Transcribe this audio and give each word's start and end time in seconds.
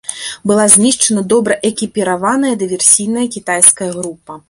Была 0.51 0.63
знішчана 0.75 1.21
добра 1.35 1.59
экіпіраваная 1.71 2.55
дыверсійная 2.65 3.27
кітайская 3.37 3.95
група. 4.01 4.31